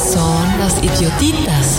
[0.00, 1.78] son las idiotitas.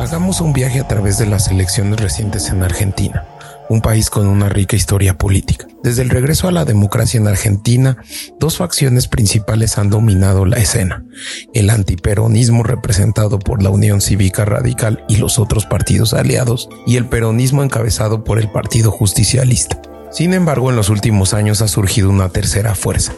[0.00, 3.24] Hagamos un viaje a través de las elecciones recientes en Argentina
[3.70, 5.68] un país con una rica historia política.
[5.84, 7.98] Desde el regreso a la democracia en Argentina,
[8.40, 11.04] dos facciones principales han dominado la escena.
[11.54, 17.06] El antiperonismo representado por la Unión Cívica Radical y los otros partidos aliados, y el
[17.06, 19.80] peronismo encabezado por el Partido Justicialista.
[20.10, 23.12] Sin embargo, en los últimos años ha surgido una tercera fuerza,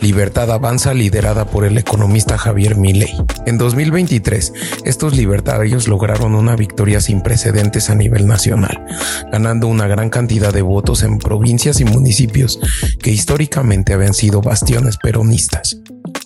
[0.00, 3.14] Libertad Avanza, liderada por el economista Javier Milei.
[3.44, 8.86] En 2023, estos libertarios lograron una victoria sin precedentes a nivel nacional,
[9.30, 12.58] ganando una gran cantidad de votos en provincias y municipios
[13.02, 15.76] que históricamente habían sido bastiones peronistas.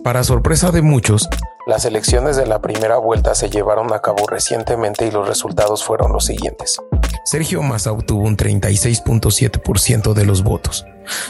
[0.04, 1.28] Para sorpresa de muchos,
[1.66, 6.12] las elecciones de la primera vuelta se llevaron a cabo recientemente y los resultados fueron
[6.12, 6.80] los siguientes.
[7.24, 10.84] Sergio Massa obtuvo un 36.7% de los votos,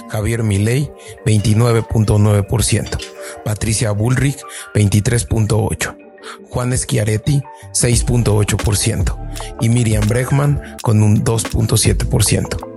[0.08, 0.90] Javier Milei
[1.26, 2.98] 29.9%,
[3.44, 4.40] Patricia Bullrich
[4.74, 5.96] 23.8%,
[6.48, 12.71] Juan Schiaretti 6.8% y Miriam Bregman con un 2.7%.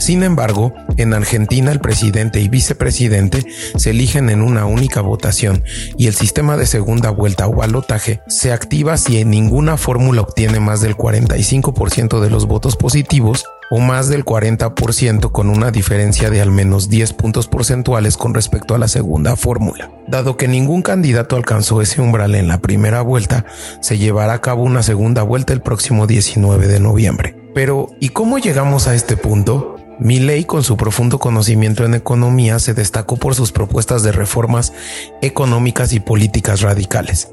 [0.00, 3.44] Sin embargo, en Argentina el presidente y vicepresidente
[3.76, 5.62] se eligen en una única votación
[5.98, 10.58] y el sistema de segunda vuelta o balotaje se activa si en ninguna fórmula obtiene
[10.58, 16.40] más del 45% de los votos positivos o más del 40% con una diferencia de
[16.40, 19.90] al menos 10 puntos porcentuales con respecto a la segunda fórmula.
[20.08, 23.44] Dado que ningún candidato alcanzó ese umbral en la primera vuelta,
[23.82, 27.36] se llevará a cabo una segunda vuelta el próximo 19 de noviembre.
[27.54, 29.79] Pero, ¿y cómo llegamos a este punto?
[30.00, 34.72] Milley, con su profundo conocimiento en economía, se destacó por sus propuestas de reformas
[35.20, 37.28] económicas y políticas radicales.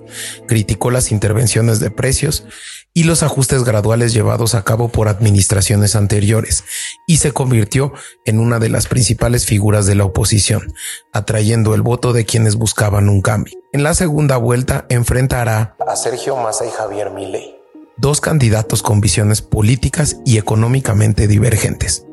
[0.48, 2.46] Criticó las intervenciones de precios
[2.94, 6.66] y los ajustes graduales llevados a cabo por administraciones anteriores
[7.08, 7.94] y se convirtió
[8.26, 10.74] en una de las principales figuras de la oposición,
[11.14, 13.54] atrayendo el voto de quienes buscaban un cambio.
[13.72, 17.56] En la segunda vuelta enfrentará a Sergio Massa y Javier Milley,
[17.98, 22.07] dos candidatos con visiones políticas y económicamente divergentes.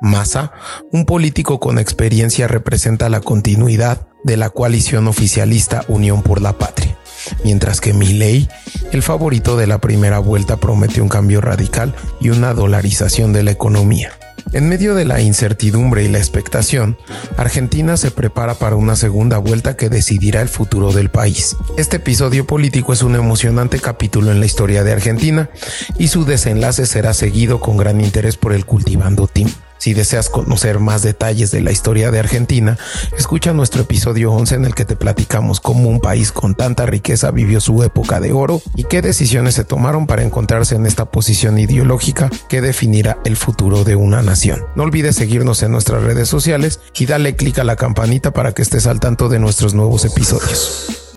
[0.00, 0.52] Massa,
[0.92, 6.96] un político con experiencia, representa la continuidad de la coalición oficialista Unión por la Patria,
[7.44, 8.48] mientras que Milley,
[8.92, 13.50] el favorito de la primera vuelta, promete un cambio radical y una dolarización de la
[13.50, 14.12] economía.
[14.52, 16.98] En medio de la incertidumbre y la expectación,
[17.36, 21.56] Argentina se prepara para una segunda vuelta que decidirá el futuro del país.
[21.76, 25.50] Este episodio político es un emocionante capítulo en la historia de Argentina
[25.98, 29.50] y su desenlace será seguido con gran interés por el Cultivando Team.
[29.80, 32.76] Si deseas conocer más detalles de la historia de Argentina,
[33.16, 37.30] escucha nuestro episodio 11 en el que te platicamos cómo un país con tanta riqueza
[37.30, 41.58] vivió su época de oro y qué decisiones se tomaron para encontrarse en esta posición
[41.58, 44.66] ideológica que definirá el futuro de una nación.
[44.76, 48.60] No olvides seguirnos en nuestras redes sociales y dale clic a la campanita para que
[48.60, 51.09] estés al tanto de nuestros nuevos episodios.